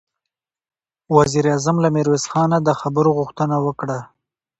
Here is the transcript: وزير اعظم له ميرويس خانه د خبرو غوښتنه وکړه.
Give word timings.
وزير 1.17 1.45
اعظم 1.53 1.75
له 1.83 1.89
ميرويس 1.95 2.25
خانه 2.31 2.57
د 2.63 2.69
خبرو 2.81 3.11
غوښتنه 3.19 3.55
وکړه. 3.65 3.99